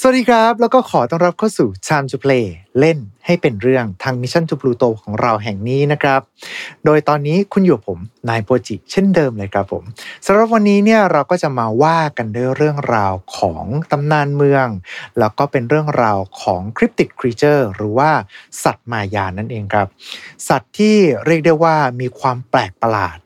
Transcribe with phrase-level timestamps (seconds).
[0.00, 2.46] สวัสดีครับ แล้วก็ขอต้อนรับเข้าสู่ Time to Play
[2.80, 6.20] เล่นให้เป็นเรื่องทาง Mission to Pluto ของเราแห่งนี้นะครับ
[6.84, 9.84] โดยตอนนี้คุณอยู่ผมนายโปจิเช่นเดิมเลยครับผม
[10.26, 14.66] สำหรับวันนี้เนี่ยเราก็จะมาว่ากันด้วยเรื่องราวของตำนานเมือง
[15.18, 18.10] แล้วก็เป็นเรื่องราวของ Cryptid Creature หรือว่า
[18.64, 19.88] สัตว์มายานั่นเองครับ
[20.48, 23.18] สัตว์ที่เรียกได้ว่ามีความแปลกประหลาด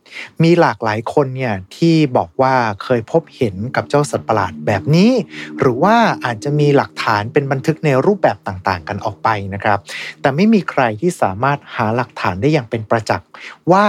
[0.43, 5.13] มีหลากหลายคนเนี่ยที่บอกว่าเคยพบเห็นกับเจ้าสัตว์ประหลาดแบบนี้
[5.61, 9.79] หรือว่าอาจจะมีหลักฐานเป็นบันทึกในรูปแบบต่างๆ กันออกไปนะครับ
[10.21, 13.29] แต่ไม่มีใครที่สามารถหาหลักฐานได้อย่างเป็นประจักษ์
[13.73, 13.87] ว่า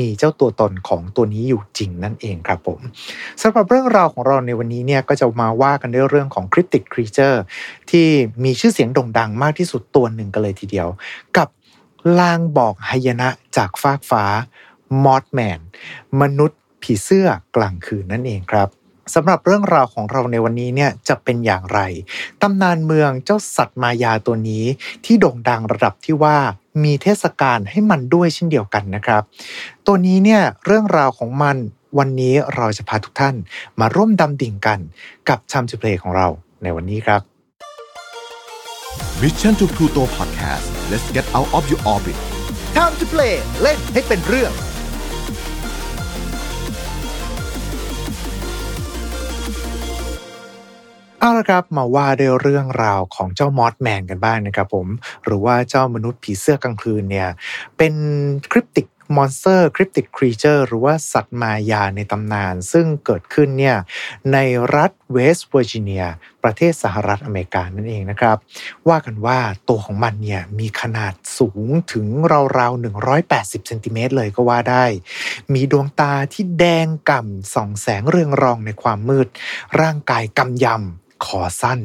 [0.00, 2.80] มีเจ้าตัวตนของตัวนี้อยู่จริงนั่นเองครับผม
[3.42, 7.36] สำหรับเรื่องราวของเราในวันนี้เนี่ยก็จะมาว่ากันด้วยเรื่องของ Cryptid Creature
[7.90, 8.06] ที่
[8.44, 10.88] มีชื่อเสียงโด่งดังมากที่สุดตัวหนึ่งกันเลยทีเดียว
[11.36, 11.48] กับ
[12.18, 14.24] ลางบอกหายนะจากฟากฟ้า
[15.04, 15.60] มอสแมน
[16.20, 18.68] มนุษย์ผีเสื้อกลางคืนนั่นเองครับ
[19.14, 21.80] สำหรับเรื่องราวของเราในวันนี้เนี่ยจะเป็นอย่างไร
[22.42, 24.64] ตำนานเมืองเจ้าสัตว์มายาตัวนี้
[25.04, 26.36] ที่โด่งดังระดับที่ว่า
[26.84, 29.22] มีเทศกาลให้มันด้วยเช่นเดียวกันนะครับ
[29.86, 31.56] ตัวนี้เนี่ยเรื่องราวของมัน
[31.98, 33.34] วันนี้เราจะพาทุกท่าน
[33.80, 34.78] มาร่วมดำดิ่งกัน
[35.28, 36.26] กับชัมจูเพลของเรา
[36.62, 37.20] ในวันนี้ครับ
[39.20, 42.16] Mission to Pluto Podcast let's get out of your orbit
[42.76, 44.52] Time to play เล่นให้เป็นเรื่อง
[51.20, 54.86] เอาละครับมาว่าด้วยเรื่องราวของเจ้ามอสแมนกันบ้างนะครับผม
[55.24, 57.28] หรือว่าเจ้ามนุษย์ผีเสื้อกลางคืนเนี่ย
[57.76, 57.94] เป็น
[58.52, 63.76] cryptic monster cryptic creature หรือว่าสัตว์มายาในตำนาน ซึ่งเกิดขึ้นเนี่ย
[64.32, 64.38] ใน
[64.76, 66.04] รัฐเวสต์เวอร์จิเนีย
[66.42, 68.36] ประเทศสหรัฐอเมริกานั่นเองนะครับ
[68.88, 72.06] ว่ากันว่าตัวของมันเนี่ยมีขนาดสูงถึง
[72.58, 72.82] ราวๆ
[73.20, 74.84] 180เซนติเมตรเลยก็ว่าได้
[75.54, 79.28] มีดวงตาที่แดงก่ำส่องแสงเรืองรองในความมืด
[79.80, 81.80] ร่างกายกำยำ คอสั้น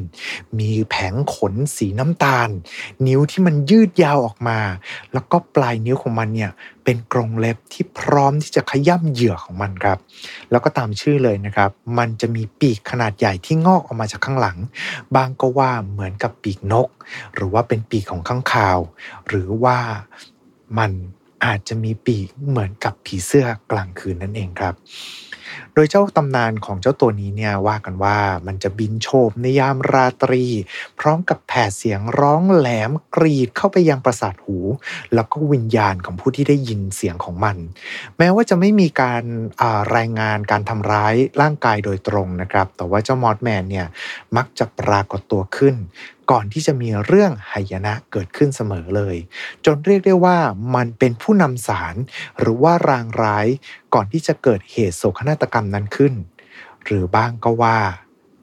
[0.58, 2.48] มีแผงขนสีน้ำตาล
[3.06, 4.58] นิ้วที่มันยืดยาวออกมา
[5.12, 6.50] แล้วก็ปลายนิ้วของมันเนี่ย
[6.84, 9.98] เป็นกรงเล็บที่พร้อมที่จะขย้ำเหยื่อของมันครับ
[10.50, 14.58] แล้วก็ตามชื่อเลยนะครับ มันจะมีปีกขนาดใหญ่ที่งอกออกมาจากข้างหลัง
[15.14, 16.88] บางก็ว่าเหมือนกับปีกนก
[17.34, 18.78] หรือว่าเป็นปีกของข้างคาว
[19.28, 19.78] หรือว่า
[20.78, 20.92] มัน
[21.44, 24.74] อาจจะมีปีกเหมือนกับผีเสื้อกลางคืนนั่นเองครับ
[25.74, 30.44] โดยเจ้าตำนานของเจ้าตัวนี้เนี่ยว่ากันว่ามันจะบินโฉบในยามราตรี
[30.98, 34.58] พร้อมกับแผ่เสียงร้องแหลมกรีดเข้าไปยังประสาทหู
[35.14, 37.56] แล้วก็วิญญาณของผู้ที่ได้ยินเสียงของมัน
[38.18, 39.24] แม้ว่าจะไม่มีการ
[39.96, 43.86] รายงานการทำร้ายร่างกายโดยตรงนะครับ แต่ว่าเจ้ามอสแมนเนี่ย
[44.36, 45.74] มักจะปรากฏตัวขึ้น
[46.30, 49.16] ก่อนที่จะมีเรื่องหายนะเกิดขึ้นเสมอเลย
[49.66, 50.38] จนเรียกได้ว่า
[50.74, 51.94] มันเป็นผู้นำสาร
[52.38, 53.46] หรือว่ารางร้าย
[53.94, 56.14] ก่อนที่จะเกิดเหตุโศกนาฏกรรมนั้นขึ้น
[56.84, 57.76] หรือบ้างก็ว่า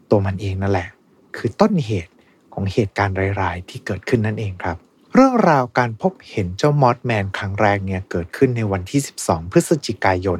[0.09, 0.89] ตัวมันเองนั่นแหละ
[1.38, 2.13] คือต้นเหตุ
[2.53, 4.77] ของเหตุการณ์ร้ายๆที่เกิดขึ้นนั่นเองครับ
[5.16, 10.40] เรื่องราวการพบเห็นเจ้ามอสแมนครั้งแรกเนี่ยเกิดขึ้นในวันที่ 12 พฤศจิกายน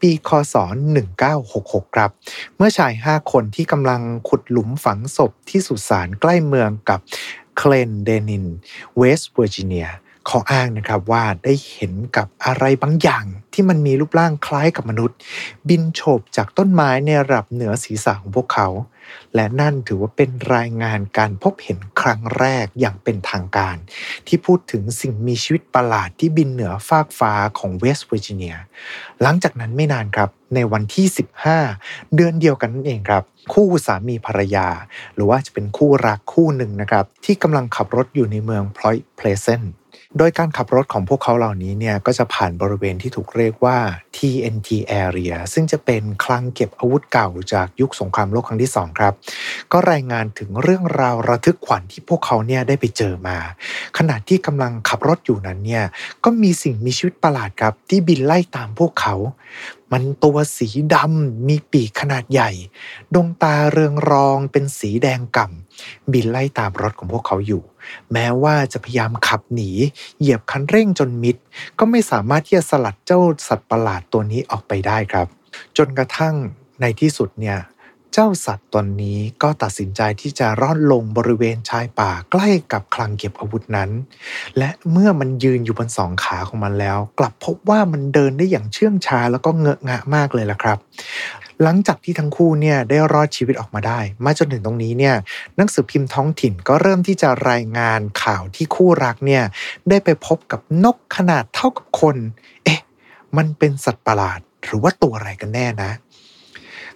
[0.00, 0.54] ปีคศ
[1.24, 2.10] 1966 ครับ
[2.56, 7.00] เมื่อชาย 5 คนที่กำลังขุดหลุมฝังศพที่สุสานใกล้เมืองกับ
[7.56, 8.46] Clendenin
[8.96, 9.88] เวสต์เวอร์จิเนีย
[10.26, 15.18] เขาอ้างนะครับว่าได้เห็นกับอะไรบางอย่างที่มันมีรูปร่างคล้ายกับมนุษย์
[15.68, 18.68] บินโฉบจากต้นไม้ในระดับเหนือศีรษะของพวกเขา
[19.34, 23.76] และนั่นถือว่าเป็นรายงานการพบเห็นครั้งแรกอย่างเป็นทางการ
[24.26, 28.56] ที่พูดถึงสิ่งมีชีวิตประหลาดที่บินเหนือฟากฟ้าของเวสต์เวอร์จิเนีย
[29.22, 31.06] หลังจากนั้นไม่นานครับ ในวันที่
[31.60, 33.22] 15 เดือนเดียวกันนั่นเองครับ
[33.52, 34.68] คู่สามีภรรยา
[35.14, 39.64] หรือว่าจะเป็นคู่รักคู่หนึ่งนะครับ ที่กำลังขับรถอยู่ในเมืองพลอยเพลเซน
[40.18, 43.78] โดยการขับรถของพวกเขาเหล่านี้เนี่ยก็จะผ่านบริเวณที่ถูกเรียกว่า
[44.16, 44.68] TNT
[45.04, 49.14] area ซึ่งจะเป็นคลังเก็บอาวุธเก่าจากยุคสงครามโลกครั้งที่2ครับ
[49.72, 53.38] ก็รายงานถึงเรื่องราวระทึกขวัญที่พวกเขาเนี่ยได้ไปเจอมา
[53.98, 55.84] ขณะที่กำลังขับรถอยู่นั้นเนี่ย
[56.24, 59.14] ก็มีสิ่งมีชีวิตประหลาดครับที่บินไล่ตามพวกเขา
[59.92, 62.50] มันตัวสีดำมีปีกขนาดใหญ่
[63.14, 67.62] ดวงตาเรืองรองเป็นสีแดงก่ำบินไล่ตามรถของพวกเขาอยู่
[68.12, 69.70] แม้ว่าจะพยายามขับหนี
[70.18, 71.36] เหยียบคันเร่งจนมิด
[71.78, 75.26] ก็ไม่สามารถที่จะสลัดเจ้าสัตว์ประหลาดตัวนี้ออกไปได้ครับ
[75.76, 76.34] จนกระทั่ง
[76.80, 77.58] ในที่สุดเนี่ย
[78.16, 83.90] เจ้าสัตว์ตนนี้ก็ตัดสินใจที่จะร่อนลงบริเวณชายป่าใกล้กับคลังเก็บอาวุธนั้น
[84.58, 90.78] และเมื่อมันยืนอยู่บนสองขาของมันแล้ว กลับพบว่ามันเดินได้อย่างเชื่องช้าแล้วก็เงอะงะมากเลยล่ะครับ
[91.62, 95.14] หลังจากที่ทั้งคู่เนี่ยได้รอดชีวิตออกมาได้ มาจนถึงตรงนี้เนี่ย
[95.56, 99.42] หนังสือพิมพ์ท้องถิ่นก็เริ่มที่จะรายงานข่าวที่คู่รักเนี่ย
[99.88, 102.16] ได้ไปพบกับนกขนาดเท่ากับคน
[102.64, 102.80] เอ๊ะ
[103.36, 105.90] มันเป็นสัตว์ประหลาดหรือว่าตัวอะไรกันแน่นะ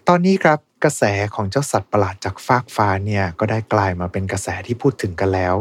[0.09, 1.03] ตอนนี้ครับ กระแส
[1.35, 5.55] ของเจ้าสัตว์ประหลาดจากฟากฟ้าเนี่ยก็ได้กลายมาเป็นกระแสที่พูดถึงกันแล้ว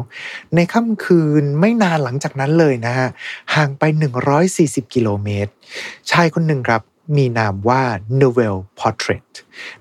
[0.55, 3.07] ในค่ำคืนไม่นานหลังจากนั้นเลยนะฮะ
[3.55, 3.83] ห่างไป
[4.39, 5.51] 140 กิโลเมตร
[6.11, 6.81] ชายคนหนึ่งครับ
[7.17, 7.81] มีนามว่า
[8.21, 9.31] Novel Portrait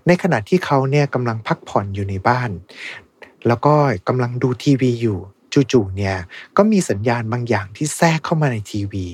[0.07, 2.51] ในขณะที่เขาเนี่ยกำลังพักผ่อนอยู่ในบ้าน
[3.47, 3.75] แล้วก็
[4.09, 5.19] กำลังดูทีวีอยู่
[5.73, 6.17] จู่ๆเนี่ย
[6.57, 9.07] ก็มีสัญญาณบางอย่างที่แทรกเข้ามาในทีวี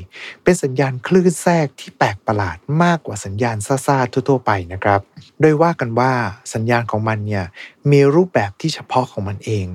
[0.43, 3.57] เป็นสัญญาณคลื่นแทรกที่แปลกประหลาดมากกว่าสัญญาณ
[3.87, 5.01] ซ่าๆทั่วๆไปนะครับ
[5.41, 6.13] โดยว่ากันว่า
[6.55, 7.45] สัญญาณของมันเนี่ย
[7.91, 9.67] มีรูปแบบที่เฉพาะของมันเอง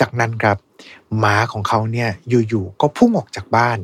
[0.00, 0.58] จากนั้นครับ
[1.18, 3.78] หมาของเขาเนี่ยอยู่ๆก็พุ่งออกจากบ้าน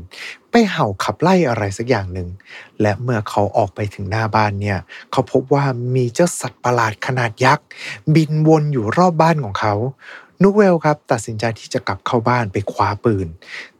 [0.50, 2.28] ไปเห่าขับไล่อะไรสักอย่างหนึ่ง
[2.80, 4.78] และเมื่อเขาออกไปถึงหน้าบ้านเนี่ย
[5.12, 5.64] เขาพบว่า
[5.96, 7.66] มีเจ้าสัตว์ประหลาดขนาดยักษ์
[8.14, 9.74] บินวนอยู่รอบบ้านของเขา
[10.44, 13.28] นุกเวลครับตัดสินใจที่จะกลับเข้าบ้านไปคว้าปืน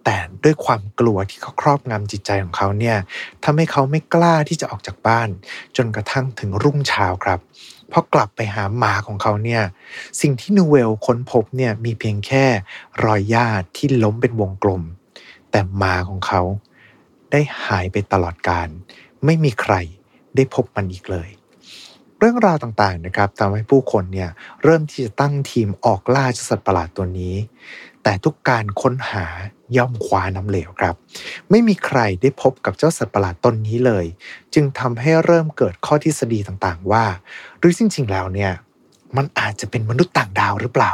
[0.05, 2.97] แต่ด้วยความกลัวที่เขาครอบงำจิตใจของเขาเนี่ย
[3.45, 5.29] ทำให้เขาไม่กล้าที่จะออกจากบ้าน
[5.77, 7.39] จนกระทั่งถึงรุ่งเช้าครับ
[7.93, 9.63] พอกลับไปหาหมาของเขาเนี่ย
[10.21, 12.45] สิ่งที่นูเวลค้นพบเนี่ยมีเพียงแค่
[13.05, 13.47] รอยหญ้า
[13.77, 14.83] ที่ล้มเป็นวงกลม
[15.51, 16.43] แต่หมาของเขา
[17.33, 18.69] ได้หายไปตลอดการ
[19.25, 19.75] ไม่มีใคร
[20.37, 21.31] ได้พบมันอีกเลย
[22.25, 24.31] รื่องราวต่างๆนะครับทำให้ผู้คนเนี่ย
[24.63, 27.35] เริ่มที่จะตั้งทีมออกล่าเจ้าสัตว์ประหลาดตัวนี้
[28.03, 29.27] แต่ทุกการค้นหา
[29.77, 30.95] ย่อมคว้าน้ำเหลวครับ
[31.51, 34.07] ไม่มีใครได้พบกับเจ้าสัตว์ประหลาดตนนี้เลย
[34.55, 37.05] จึงทำให้เริ่มเกิดข้อทฤษฎีต่างๆ ว่า
[37.59, 38.53] หรือจริง ๆ แล้วเนี่ย
[39.17, 40.93] มันอาจจะเป็นมนุษย์ต่างดาวหรือเปล่า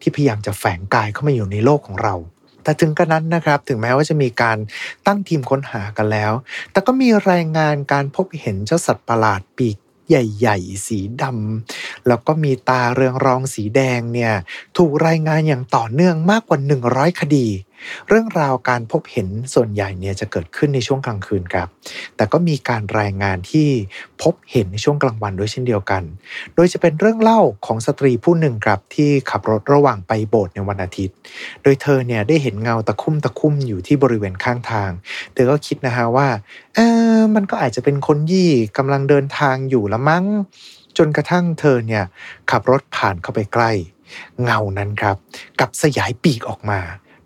[0.00, 2.14] ที่พยายามจะแฝงกายเข้ามาอยู่ในโลกของเรา
[2.62, 4.58] แต่ถึงกระนั้นนะครับ ถึงแม้ว่าจะมีการ
[5.06, 6.32] ตั้งทีมค้นหากันแล้ว
[6.72, 9.76] แต่ก็มีรายงานการพบเห็นเจ้าสัตว์ประหลาดปีก
[10.08, 14.32] ใหญ่ ๆ สีดำแล้วก็มีตาเรืองรองสีแดงเนี่ย
[14.76, 16.58] ถูกรายงานอย่างต่อเนื่องมากกว่า
[16.90, 17.46] 100 คดี
[18.08, 21.68] เรื่องราวการพบเห็นส่วนใหญ่เนี่ยจะเกิดขึ้นในช่วงกลางคืนครับ
[22.16, 23.68] แต่ก็มีการรายงานที่
[24.22, 26.02] พบเห็นในช่วงกลางวันด้วยเช่นเดียวกัน
[26.54, 31.14] โดยจะเป็นเรื่องเล่าของสตรีผู้หนึ่งครับที่ขับรถระหว่างไปโบสถ์ในวันอาทิตย์
[31.62, 34.90] โดยเธอเนี่ยได้เห็นเงาตะคุ่มตะคุ่มอยู่ที่บริเวณข้างทาง
[35.32, 36.28] เธอก็คิดนะฮะว่า
[36.74, 36.80] เอ
[37.16, 40.24] อมันก็อาจจะเป็นคนยี่กำลังเดินทางอยู่ละมั้ง
[40.98, 42.04] จนกระทั่งเธอเนี่ย
[42.50, 43.70] ขับรถผ่านเข้าไปใกล้
[44.44, 45.16] เงานั้นครับ
[45.60, 46.80] กับสยายปีกออกมา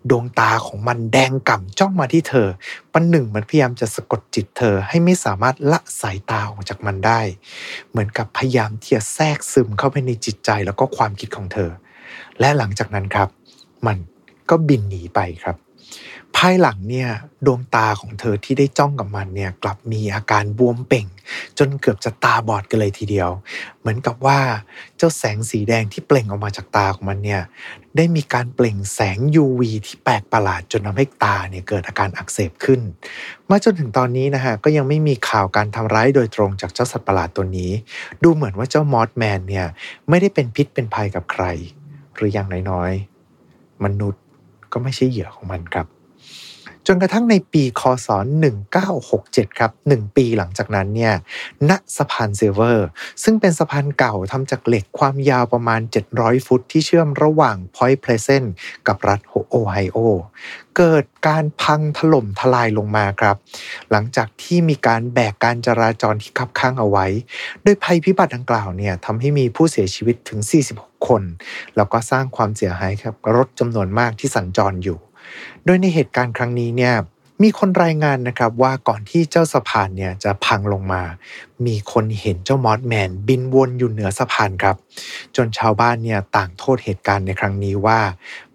[0.09, 2.47] ดวงตาของมันแดงก่ำจ้องมาที่เธอ
[2.93, 7.21] ปันหนึ่งมันพยายามจะสะกดจิตเธอให้ไม่สามารถละสายตาออกจากมันได้
[7.89, 11.69] เหมือนกับพยายามที่จะแทรกซึมเข้าไปในจิตใจแล้วก็ความคิดของเธอ
[12.39, 13.29] และหลังจากนั้นครับ
[13.87, 13.97] มัน
[14.49, 15.55] ก็บินหนีไปครับ
[16.35, 17.09] ภายหลังเนี่ย
[17.45, 21.07] ดวงตาของเธอที่ได้จ้องกับมันเนี่ยกลับมีอาการบวมเป่ง
[21.59, 23.29] จนเกือบจะตาบอดกันเลยทีเดียว
[23.79, 24.39] เหมือนกับว่า
[24.97, 27.41] เจ้าแสงสีแดงที่เปล่งออกมาจากตาของมันเนี่ย
[27.97, 32.81] ได้มีการเปล่งแสง UV ที่แปลกประหลาดจนทำให้ตาเนี่ยเกิดอาการอักเสบขึ้น
[33.49, 37.71] มาจนถึงตอนนี้นะฮะก็ยังไม่มีข่าวการทำร้ายโดยตรงจากเจ้าสัตว์ประหลาดตัวนี้
[38.23, 39.67] ดูเหมือนว่าเจ้ามอสแมนเนี่ย
[40.09, 41.45] ไม่ได้เป็นพิษเป็นภัยกับใคร
[42.15, 44.22] หรืออย่างน้อยๆมนุษย์
[44.73, 45.87] ก็ไม่ใช่เหยื่อของมันครับ
[46.87, 48.07] จนกระทั่งในปีคศ
[48.83, 51.13] 1967 ครับ 1 ปีหลังจากนั้นเนี่ย
[51.69, 52.87] ณสะพาน Silver
[53.23, 55.81] ซึ่งเป็นสะพานเก่าทำจากเหล็กความยาวประมาณ
[56.13, 58.43] 700 ฟุตที่เชื่อมระหว่างพอยต์เพลเซน
[58.87, 59.97] กับรัฐโอไฮโอ
[60.77, 63.35] เกิดการพังถล่มทลายลงมาครับ
[63.91, 67.05] หลังจากที่มีการแบกการจราจรที่คับข้างเอาไว้
[67.63, 70.39] โดยภัยพิบัติดังกล่าวเนี่ยทำให้มีผู้เสียชีวิตถึง
[70.69, 71.23] 46 คน
[71.75, 74.97] แล้วก็สร้างความเสียหายครับรถจำนวนมากที่สัญจรอยู่
[75.65, 76.95] โดยในเหตุการณ์ครั้งนี้เนี่ย
[77.43, 81.03] มีคนรายงานนะครับว่าก่อนที่เจ้าสะพานเนี่ยจะพังลงมา
[81.65, 84.75] มีคนเห็นเจ้ามอสแมนบินวนอยู่เหนือสะพานครับ
[85.35, 87.99] จนชาวบ้านเนี่ยต่างโทษเหตุการณ์ในครั้งนี้ว่า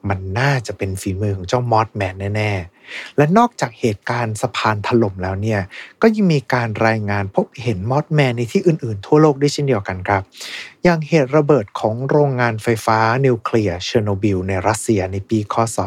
[0.08, 2.77] มันน่าจะเป็นฝีมือของเจ้ามอสแมนแน่ๆ
[3.16, 5.60] และนอกจากเหตุการณ์สะพานถล่มแล้วเนี่ย
[6.02, 10.22] ก็ยังมีการรายงานพบเห็นมอสแมนในที่อื่นๆ ทั่วโลกด้วยเช่นเดียวกันครับ
[10.84, 15.78] อย่างเหตุระเบิดของโรงงานไฟฟ้านิวเคลียร์เชอร์โนบิลในรัสเซียในปีคศ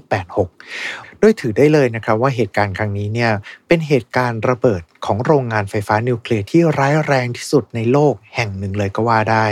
[0.00, 3.32] 1986 โดยถือได้เลยนะครับว่าเหตุการณ์ครั้งนี้เนี่ย
[3.68, 9.46] เป็นเหตุการณ์ระเบิดของโรงงานไฟฟ้านิวเคลียร์ที่ร้ายแรงที่สุดในโลกแห่งหนึ่งเลยก็ว่าได้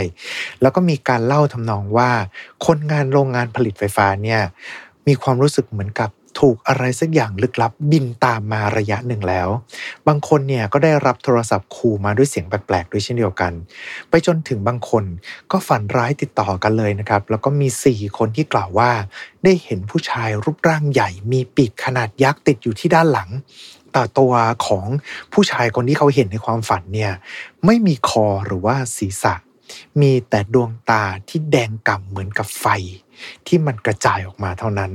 [0.61, 2.11] แล้วก็มีการเล่าทำนองว่า
[2.65, 4.41] คนงานโรงงานผลิตไฟฟ้าเนี่ย
[5.07, 6.09] มีความรู้สึกเหมือนกับ
[6.39, 9.47] ถูกอะไรสักอย่างลึกลับบินตามมาระยะหนึ่งแล้ว
[10.07, 13.53] บางคนเนี่ยก็ได้รับโทรศัพท์ขู่มาด้วยเสียงแปลกๆด้วยเช่นเดียวกัน
[14.09, 15.03] ไปจนถึงบางคน
[15.51, 18.91] ก็ฝันร้ายติดต่อกันเลยนะครับ แล้วก็มี 4 คนที่กล่าวว่า
[19.43, 23.29] ได้เห็นผู้ชายรูปร่างใหญ่ มีปีกขนาดยักษ์ติดอยู่ที่ด้านหลัง
[23.91, 24.33] แต่ตัว
[24.65, 24.85] ของ
[25.33, 27.11] ผู้ชายคนที่เขาเห็นในความฝันเนี่ย
[27.65, 29.35] ไม่มีคอหรือว่าศีรษะ
[30.01, 32.65] มีแต่ดวงตาที่แดงก่ำเหมือนกับไฟ
[33.47, 34.91] ที่มันกระจายออกมาเท่านั้น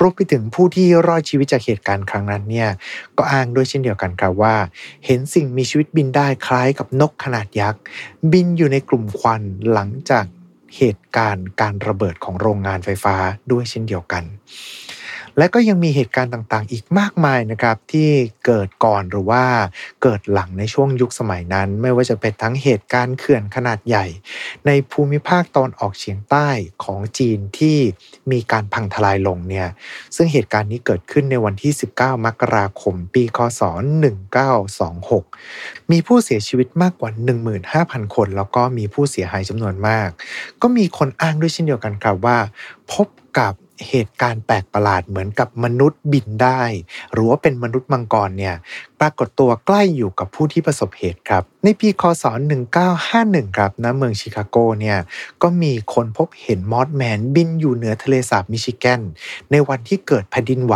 [0.00, 2.70] รวมไปถึงผู้ที่รอดชีวิตจากเหตุการณ์ครั้งนั้นเนี่ย
[3.18, 4.54] ก็อ้างด้วยเช่นเดียวกันครับว่า
[5.06, 7.80] เห็นสิ่งมีชีวิตบินได้คล้ายกับนกขนาดยักษ์
[8.32, 10.24] บินอยู่ในกลุ่มควันหลังจาก
[10.76, 13.16] เหตุการณ์การระเบิดของโรงงานไฟฟ้า
[13.52, 14.24] ด้วยเช่นเดียวกัน
[15.38, 18.10] และก็ยังมีเหตุการณ์ต่างๆ อีกมากมายนะครับที่
[18.46, 19.44] เกิดก่อนหรือว่า
[20.02, 24.06] เกิดหลังในช่วงยุคสมัยนั้น ไม่ว่าจะเป็นทั้งเหตุการณ์เขื่อนขนาดใหญ่
[24.66, 26.48] ในภูมิภาคตอนออกเฉียงใต้
[26.84, 27.78] ของจีนที่
[28.32, 29.68] มีการพังทลายลงเนี่ย
[30.16, 33.60] ซึ่งเหตุการณ์นี้เกิดขึ้นในวันที่ 19 มกราคม ปี คศ
[34.96, 37.10] 1926 มีผู้เสียชีวิตมากกว่า
[37.62, 40.08] 15,000 คน แล้วก็มีผู้เสียหายจำนวนมาก
[40.62, 42.38] ก็มีคนอ้างด้วยเช่นเดียวกันครับว่า
[42.92, 43.54] พบกับ
[43.88, 46.62] เหตุการณ์แปลกประหลาดเหมือนกับมนุษย์บินได้
[47.12, 48.54] หรือว่าเป็นมนุษย์มังกรเนี่ย
[49.00, 52.24] ปรากฏตัวใกล้อยู่กับผู้ที่ประสบเหตุครับ ในปีคศ
[52.90, 54.98] 1951 ครับณเมืองชิคาโกเนี่ย
[55.42, 59.00] ก็มีคนพบเห็นมอสแมนบินอยู่เหนือทะเลสาบมิชิแกน
[59.50, 60.74] ในวันที่เกิดแผ่นดินไหว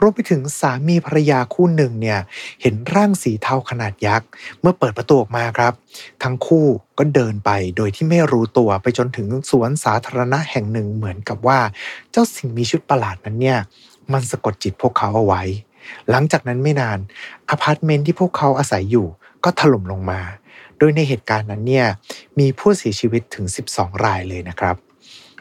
[0.00, 2.18] รวมไปถึงสามีภรรยาคู่หนึ่งเนี่ย
[2.62, 4.28] เห็นร่างสีเทาขนาดยักษ์
[4.60, 5.72] เมื่อเปิดประตูออกมาครับ
[6.22, 6.66] ทั้งคู่
[6.98, 11.58] ก็เดินไปโดยที่ไม่รู้ตัวไปจนถึงสวนสาธารณะแห่งหนึ่งเหมือนกับว่า
[12.10, 13.58] เจ้าสิ่งมีชีวิตประหลาดนั้นเนี่ย
[14.12, 15.42] มันสะกดจิตพวกเขาเอาไว้
[16.10, 16.98] หลังจากนั้นไม่นาน
[17.50, 19.06] อพาร์ตเมนต์ที่พวกเขาอาศัยอยู่
[19.50, 20.20] ก็ถล่มลงมา
[20.78, 21.86] โดยในเหตุการณ์นั้นเนี่ย
[22.38, 24.76] มีผู้เสียชีวิตถึง 12 รายเลยนะครับ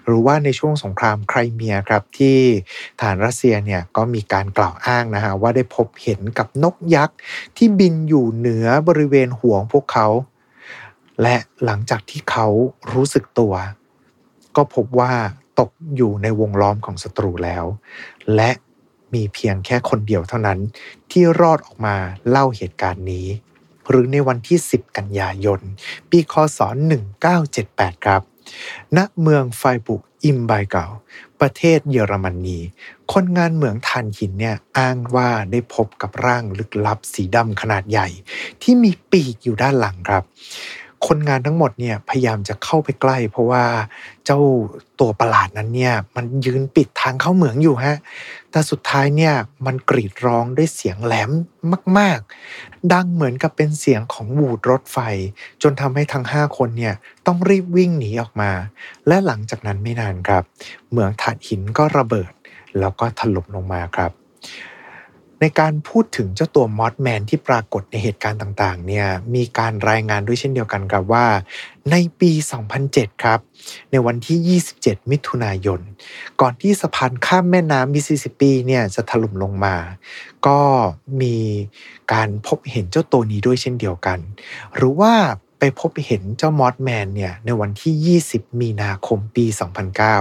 [0.05, 2.37] หรือว่าในช่วงสงครามไครเมียครับที่
[2.99, 7.17] ฐานรัสเซียเนี่ยก็มีการกล่าวอ้างนะฮะว่าได้พบเห็นกับนกยักษ์
[7.57, 10.07] ที่บินอยู่เหนือบริเวณหัวงพวกเขา
[11.21, 12.47] และหลังจากที่เขา
[12.93, 13.53] รู้สึกตัว
[14.55, 15.13] ก็พบว่า
[15.59, 17.65] ตกอยู่ในวงล้อมของศัตรูแล้ว
[18.35, 18.51] และ
[19.13, 20.59] มีเพียงแค่คนเดียวเท่านั้น
[21.11, 21.95] ที่รอดออกมา
[22.29, 23.27] เล่าเหตุการณ์นี้
[23.89, 25.59] หรือในวันที่ 10 กันยายน
[26.09, 26.59] ปีคศ
[27.31, 28.21] 1978 ครับ
[28.97, 30.85] ณ เมืองไฟบุกอิมไบเกา
[31.39, 32.59] ประเทศเยอรมนี
[33.13, 38.07] คนงานเหมืองทานหินเนี่ยอ้างว่าได้พบกับร่างลึกลับสีดำขนาดใหญ่
[38.61, 40.23] ที่มีปีกอยู่ด้านหลังครับ
[41.07, 43.63] คนงานทั้งหมดเนี่ยพยายามจะเข้าไปใกล้ เพราะว่า
[44.25, 44.39] เจ้า
[44.99, 47.97] ตัวประหลาดนั้นเนี่ยมันยืนปิดทางเข้าเหมืองอยู่ฮะ
[48.51, 49.33] แต่สุดท้ายเนี่ย
[49.65, 51.29] มันกรีดร้องด้วยเสียงแหลม
[51.97, 52.19] มาก
[52.55, 54.97] ๆ ดังเหมือนกับเป็นเสียงของหวูดรถไฟ
[55.61, 58.51] จนทำให้ทั้ง 5 คนเนี่ยต้องรีบวิ่งหนีออกมา
[59.07, 60.43] และหลังจากนั้นไม่นานครับ
[60.89, 62.31] เหมืองถ่านหินก็ระเบิด
[62.79, 64.11] แล้วก็ถล่มลงมาครับ
[65.41, 71.25] ในการพูดถึงเจ้าตัวมอสแมนที่ปรากฏในเหตุการณ์ต่างๆเนี่ยมีการรายงานด้วยเช่นเดียวกันครับว่า
[71.91, 72.31] ในปี
[72.77, 73.39] 2007 ครับ
[73.91, 75.81] ในวันที่ 27 มิถุนายน
[76.41, 79.75] ก่อนที่สะพานข้ามแม่น้ำมิสซิสซิปปีเนี่ยจะถล่มลงมา
[80.47, 80.59] ก็
[81.21, 81.37] มี
[82.13, 84.19] การพบเห็นเจ้าตัวนี้ด้วยเช่นเดียวกัน
[84.75, 85.13] หรือว่า
[85.59, 89.45] ไปพบเห็นเจ้ามอสแมนเนี่ยในวันที่ 20 มีนาคมปี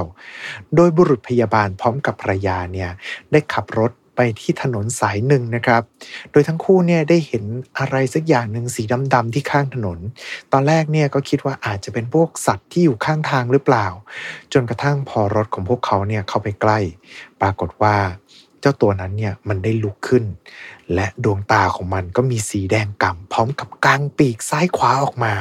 [0.01, 2.91] 2009 โดยบุรุษพยาบาลพร้อมกับภรรยาเนี่ย
[3.33, 5.83] ได้ขับรถ ไปที่ถนนสายหนึ่งนะครับ
[6.31, 7.45] โดยทั้งคู่เนี่ยได้เห็น
[7.79, 8.83] อะไรสักอย่างหนึ่งสี
[9.15, 9.99] ดำๆที่ข้างถนน
[10.53, 13.87] ตอนแรกเนี่ยก็คิดว่าอาจจะเป็นพวกสัตว์ที่อยู่ข้างทางหรือเปล่า
[14.53, 16.79] จนกระทั่งพอรถของพวกเขาเนี่ยเข้าไปใกล้
[17.41, 17.97] ปรากฏว่า
[18.61, 20.25] เจ้าตัวนั้นเนี่ยมันได้ลุกขึ้น
[20.95, 25.35] และดวงตาของมันก็มีสีแดงก่ำพร้อมกับกางปีกซ้ายขวาออกมา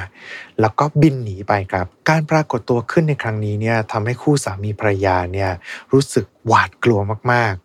[0.59, 5.51] แล้วก็บินหนีไปครับ การปรากฏตัวขึ้นในครั้งนี้เนี่ยทำให้คู่สามีภรรยาเนี่ย
[5.93, 6.99] รู้สึกหวาดกลัว
[7.33, 7.55] มาก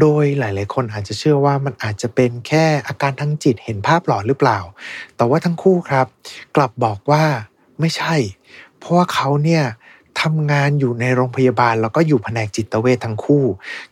[0.00, 4.58] โดยหลาย ๆ คนอาจจะเชื่อว่ามันอาจจะเป็นแค่อาการทางจิตเห็นภาพหลอนหรือเปล่า
[5.16, 6.06] แต่ว่าทั้งคู่ครับ
[6.56, 7.24] กลับบอกว่า
[7.80, 8.14] ไม่ใช่
[8.78, 9.64] เพราะว่าเขาเนี่ย
[10.20, 13.44] ทำงานอยู่ในโรงพยาบาล แล้วก็อยู่แผนกจิตเวชทั้งคู่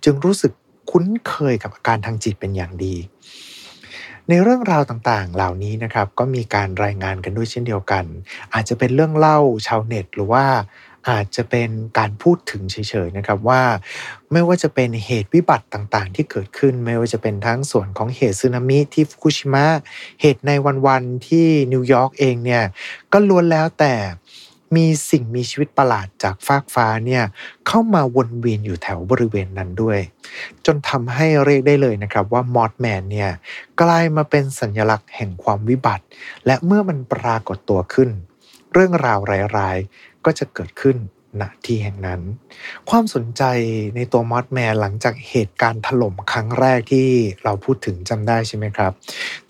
[0.04, 0.52] จึงรู้สึก
[0.90, 2.94] คุ้นเคยกับอาการทางจิตเป็นอย่างดี
[4.28, 8.04] ในเรื่องราวต่างๆ เหล่านี้นะครับ ก็มีการรายงานกันด้วยเช่นเดียวกัน
[8.54, 10.44] อาจจะเป็นเรื่องเล่าชาวเน็ต หรือว่า
[11.08, 12.76] อาจจะเป็นการพูดถึงเฉ
[13.06, 13.62] ยๆนะครับว่า
[14.32, 19.66] ไม่ว่าจะเป็นเหตุวิบัติต่างๆ ที่เกิดขึ้น ไม่ว่าจะเป็นทั้งส่วนของเหตุสึนามิที่ฟุกุชิมะ
[20.20, 20.50] เหตุใน
[20.86, 22.64] วันๆที่นิวยอร์กเองเนี่ย
[23.12, 23.94] ก็ล้วนแล้วแต่
[24.76, 27.24] มีสิ่งมีชีวิตประหลาดจากฟากฟ้าเนี่ย
[27.66, 29.98] เข้ามาวนเวียนอยู่แถวบริเวณนั้นด้วย
[30.66, 33.30] จนทำให้เรียกได้เลยนะครับว่ามอสแมนเนี่ย
[33.80, 36.04] กลายมาเป็นสัญลักษณ์แห่งความวิบัติ
[36.46, 38.10] และเมื่อมันปรากฏตัวขึ้น
[38.72, 39.18] เรื่องราว
[39.58, 39.78] ร้าย
[40.28, 40.96] ก็จะเกิดขึ้น
[41.40, 42.20] ณที่แห่งนั้น
[42.90, 43.42] ความสนใจ
[43.96, 47.08] ในตัวมอสแมนหลังจากเหตุการณ์ถล่มครั้งแรกที่
[47.44, 48.92] เราพูดถึงจำได้ใช่ไหมครับ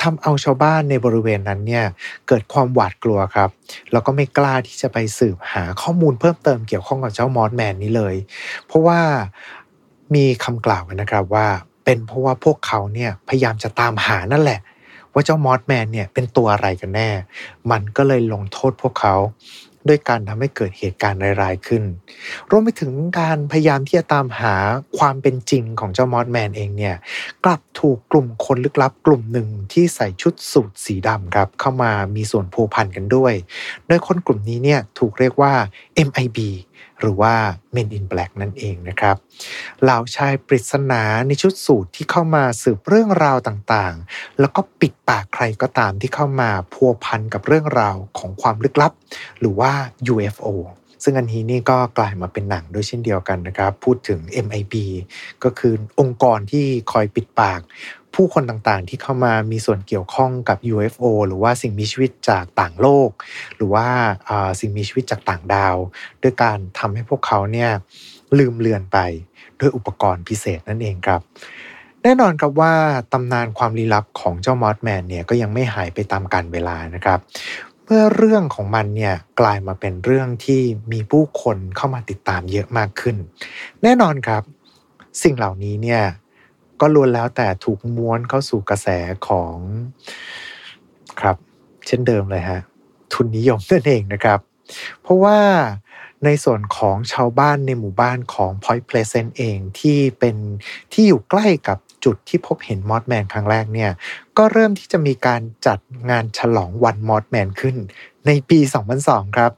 [0.02, 1.84] ทำเอาชาวบ้านในบริเวณนั้นเนี่ย
[2.28, 3.50] เกิดความหวาดกลัวครับ
[3.92, 8.14] แล้วก็ไม่กล้าที่จะไปสืบหาข้อมูลเพิ่มเติมเกี่ยวข้องกับเจ้ามอสแมนนี้เลย
[8.66, 9.00] เพราะว่า
[10.14, 11.48] มีคำกล่าวนะครับว่า
[11.84, 14.60] เป็นเพราะว่าพวกเขาเนี่ยพยายามจะตามหานั่นแหละ
[15.12, 17.10] ว่าเจ้ามอสแมนเนี่ยเป็นตัวอะไรกันแน่
[17.70, 19.14] มันก็เลยลงโทษพวกเขา
[19.88, 21.82] ด้วยการทำให้เกิดเหตุการณ์ร้ายๆขึ้น
[22.50, 24.54] รวมไปถึงการพยายามที่จะตามหา
[24.98, 26.96] ความเป็นจริงของเจ้ามอสแมนเองเนี่ย
[27.44, 33.34] กลับถูกกลุ่มคนลึกลับกลุ่มหนึ่งที่ใส่ชุดสูทสีดำครับเข้ามามีส่วนผูกพันกันด้วย
[33.86, 35.52] โดยคนกลุ่มนี้เนี่ยถูกเรียกว่า
[36.08, 36.38] MIB
[37.00, 37.34] หรือว่า
[37.74, 39.16] Men in Black นั่นเองนะครับ
[39.82, 48.92] เหล่าชายปริศนาในชุดสูทที่เข้ามาสืบเรื่องราวต่างๆ แล้วก็ปิดปากใครก็ตามที่เข้ามาพัวพันกับเรื่องราวของความลึกลับ
[49.40, 49.72] หรือว่า
[50.12, 50.48] UFO
[51.04, 54.74] ซึ่งอันนี้นี่ก็กลายมาเป็นหนังด้วยเช่นเดียวกันนะครับ พูดถึง MIB
[55.44, 57.60] ก็คือองค์กรที่คอยปิดปาก
[58.14, 63.10] ผู้คนต่างๆ ที่เข้ามามีส่วนเกี่ยวข้องกับ UFO หรือว่าสิ่งมีชีวิตจากต่างโลก
[63.56, 63.86] หรือว่า
[64.60, 65.76] สิ่งมีชีวิตจากต่างดาว
[66.22, 67.70] ด้วยการทำให้พวกเขาเนี่ย
[68.38, 68.98] ลืมเลือนไป
[69.60, 71.20] ด้วยอุปกรณ์พิเศษนั่นเองครับ
[72.02, 72.74] แน่นอนครับว่า
[73.12, 77.18] ตำนานความลี้ลับของเจ้ามอสแมนเนี่ยก็ยังไม่หายไปตามกาลเวลานะครับ
[77.84, 80.62] เมื่อเรื่องของมันเนี่ยกลายมาเป็นเรื่องที่
[80.92, 83.16] มีผู้คนเข้ามาติดตามเยอะมากขึ้น
[83.82, 84.42] แน่นอนครับ
[85.22, 86.02] สิ่งเหล่านี้เนี่ย
[86.80, 88.88] ก็ล้วนแล้วแต่ถูกม้วนเข้าสู่กระแส
[89.28, 89.56] ของ
[91.20, 91.36] ครับ
[91.86, 92.60] เช่นเดิมเลยฮะ
[93.12, 94.40] ทุนนิยมนั่นเองนะครับ
[95.02, 95.38] เพราะว่า
[96.24, 100.36] ในส่วนของชาวบ้านในหมู่บ้านของ Point Pleasant เองที่เป็น
[100.92, 103.90] ที่อยู่ใกล้กับจุดที่พบเห็นมอสแมนครั้งแรกเนี่ย
[104.38, 105.78] ก็เริ่มที่จะมีการจัด
[106.10, 107.76] งานฉลองวันมอสแมนขึ้น
[108.28, 108.60] ในปี
[108.98, 109.50] 2002 ครับ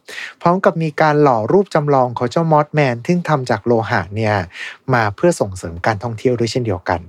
[0.43, 4.35] พร้อมกับมีการหล่อรูปจำลองของเจ้ามอสแมนที่ทำจากโลหะเนี่ย
[4.95, 7.01] มาเพื่อส่งเสริมการท่องเที่ยวด้วยเช่นเดียวกัน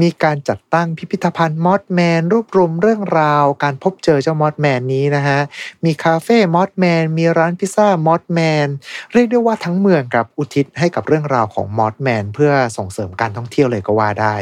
[0.00, 5.40] มีการจัดตั้งพิพิธภัณฑ์มอสแมนรวบรวมเรื่องราว การพบเจอเจ้ามอสแมนนี้นะฮะ
[5.84, 8.66] มีคาเฟ่มอสแมน มีร้านพิซซ่ามอสแมน
[9.12, 14.36] เรียกได้ว่าทั้งเมืองครับอุทิศให้กับเรื่องราวของมอสแมนเพื่อส่งเสริมการท่องเที่ยวเลยก็ว่าได้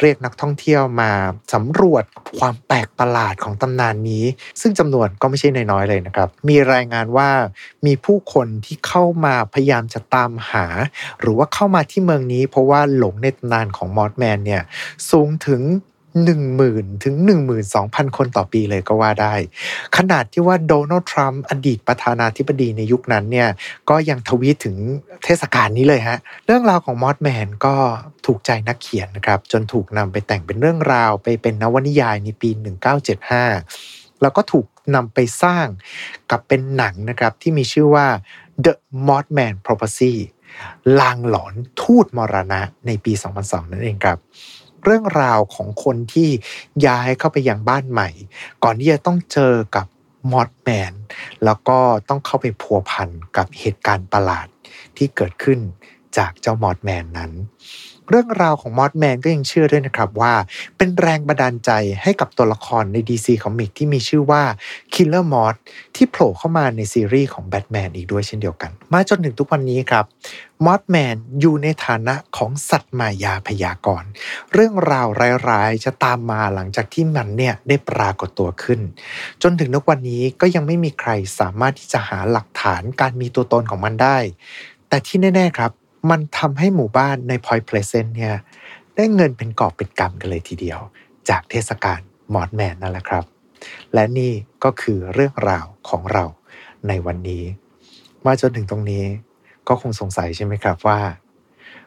[0.00, 1.10] เรียกนักท่องเที่ยวมา
[1.54, 2.04] สำรวจ
[2.38, 4.24] ความแปลกประหลาดของตำนานนี้
[4.60, 7.30] ซึ่งจำนวนก็ไม่ใช่น้อยๆเลยนะครับ มีรายงานว่า
[7.86, 10.66] มีผู้คนที่เข้ามาพยายามจะตามหา
[11.20, 14.62] หรือว่าเข้ามาที่เมืองนี้ เพราะว่าหลงในตำนานของมอสแมนเนี่ย
[15.10, 15.62] สูงถึง
[16.26, 17.14] 10,000 ถึง
[17.66, 19.34] 12,000 คนต่อปีเลยก็ว่าได้
[19.96, 23.48] ขนาดที่ว่าโดนัลด์ทรัมป์อดีตประธานาธิบดีในยุคนั้นเนี่ย
[23.90, 24.76] ก็ยังทวีตถึง
[25.24, 27.74] เทศกาลนี้เลยฮะ เรื่องราวของมอสแมนก็
[28.26, 32.50] ถูกใจนักเขียนนะครับ จนถูกนำไปแต่งเป็นเรื่องราวไปเป็นนวนิยายในปี
[33.30, 35.66] 1975 แล้วก็ถูกนำไปสร้าง
[36.30, 38.06] กับเป็นหนังนะครับที่มีชื่อว่า
[38.64, 38.74] The
[39.08, 40.14] Mothman Prophecy
[41.00, 44.18] ลางหลอนทูตมรณะในปี 2002 นั่นเองครับ
[44.84, 46.28] เรื่องราวของคนที่
[46.86, 48.10] ย้ายเข้าไปยังบ้านใหม่
[48.62, 49.86] ก่อนที่จะต้องเจอกับ
[50.32, 50.92] มอสแมน
[51.44, 54.46] แล้วก็ต้องเข้าไปพัวพันกับเหตุการณ์ประหลาด
[54.96, 55.58] ที่เกิดขึ้น
[56.16, 57.32] จากเจ้ามอสแมนนั้น
[58.10, 60.34] เรื่องราวของมอสแมนก็ยังเชื่อด้วยนะครับว่า
[60.76, 61.70] เป็นแรงบันดาลใจ
[62.02, 64.42] ให้กับตัวละครใน DC Comic ที่มีชื่อว่า
[64.94, 65.54] Killer Moth
[65.96, 70.04] ที่โผล่เข้ามาในซีรีส์ของแบทแมนอีกด้วยเช่นเดียวกัน มาจนถึงทุกวันนี้ครับ
[70.64, 74.08] มอสแมนอยู่ในฐานะของสัตว์มายาพยากรณ์
[74.52, 75.06] เรื่องราว
[75.48, 78.80] ร้ายๆ จะตามมาหลังจากที่มันเนี่ยได้ปรากฏตัวขึ้น
[79.42, 84.18] จนถึงทุกวันนี้ก็ยังไม่มีใครสามารถที่จะหาหลักฐานการมีตัวตนของมันได้
[84.88, 85.72] แต่ที่แน่ ๆ ครับ
[86.10, 88.34] มันทำให้หมู่บ้านใน Point Pleasant เนี่ย
[88.96, 90.80] ได้เงินเป็นกอบเป็นกำกันเลยทีเดียว
[91.28, 92.00] จากเทศกาล
[92.34, 93.24] มอสแมนนั่นแหละครับ
[93.94, 94.32] และนี่
[94.64, 96.24] ก็คือเรื่องราวของเรา
[96.88, 97.44] ในวันนี้
[98.24, 99.04] มาจนถึงตรงนี้
[99.68, 101.00] ก็คงสงสัยใช่ไหมครับว่า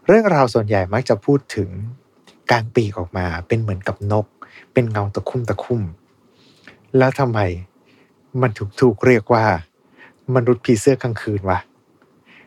[0.08, 1.70] เรื่องราวส่วนใหญ่มักจะพูดถึง
[2.52, 4.26] กางปีกออกมาเป็นเหมือนกับนก
[4.74, 5.82] เป็นเงาตะคุ่มตะคุ่ม
[6.98, 7.40] แล้วทำไม
[8.42, 9.46] มันถูกถูกเรียกว่า
[10.36, 11.60] มนุษย์ผีเสื้อกลางคืนวะ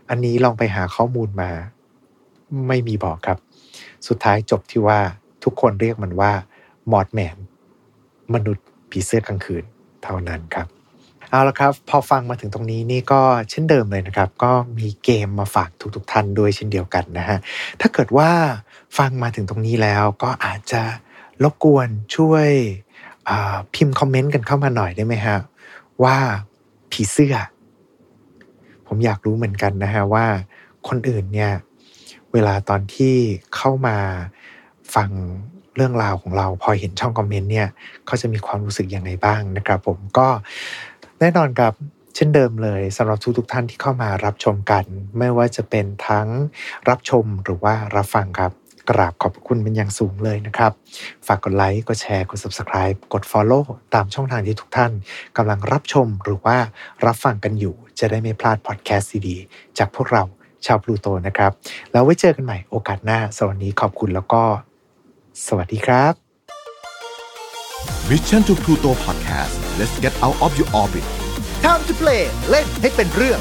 [0.09, 1.51] อันนี้ลองไปหาข้อมูลมา
[2.69, 3.39] ไม่มีบอกครับ
[4.09, 4.99] สุดท้ายจบที่ว่า
[5.45, 6.33] ทุกคนเรียกมันว่า
[6.93, 7.37] มอดแมน
[8.35, 9.65] มนุษย์ผีเสื้อกลางคืน
[10.03, 10.67] เท่านั้นครับ
[11.31, 17.39] เอาละครับ พอฟังมาถึงตรงนี้นี่ก็เช่นเดิมเลยนะครับ ก็มีเกมมาฝากทุกๆท่านด้วยเช่นเดียวกันนะฮะ
[17.81, 18.31] ถ้าเกิดว่า
[18.99, 20.83] ฟังมาถึงตรงนี้แล้วก็อาจจะ
[21.43, 22.49] รบกวนช่วย
[23.75, 25.37] พิมพ์คอมเมนต์กันเข้ามาหน่อยได้ไหมฮะ
[26.05, 26.17] ว่า
[26.93, 27.35] ผีเสื้อ
[28.89, 30.27] ผมอยากรู้เหมือนกันนะฮะว่า
[30.89, 31.53] คนอื่นเนี่ย
[32.33, 33.15] เวลาตอนที่
[33.57, 33.97] เข้ามา
[34.95, 35.11] ฟัง
[35.77, 37.69] เรื่องราวของเราพอเห็นช่องคอมเมนต์เนี่ย
[38.07, 40.29] เขาจะมีความรู้สึกยังไงบ้างนะครับผมก็
[41.21, 41.75] แน่นอนครับ
[42.15, 44.85] เช่นเดิมเลยสำหรับทุกทุกท่านที่เข้ามารับชมกัน
[45.19, 46.29] ไม่ว่าจะเป็นทั้ง
[46.89, 48.53] รับชมหรือว่ารับฟังครับ
[48.89, 50.73] กราบขอบคุณเป็นอย่างสูงเลยนะครับ
[51.27, 53.63] ฝากกดไลค์กดแชร์กด subscribe กด follow
[53.95, 54.93] ตามช่องทางที่ทุกท่าน
[55.37, 56.57] กำลังรับชมหรือว่า
[57.05, 60.23] รับฟังกันอยู่ จะได้ไม่พลาดพอดแคสต์ดีๆจากพวกเรา
[60.67, 61.53] ชาวพลูโตนะครับ
[61.93, 64.43] แล้วไว้เจอกันใหม่โอกาสหน้าสวัสดีขอบคุณแล้วก็
[65.47, 66.13] สวัสดีครับ
[68.11, 71.07] Mission to Pluto Podcast let's get out of your orbit
[71.65, 73.41] Time to play เล่นให้เป็นเรื่อง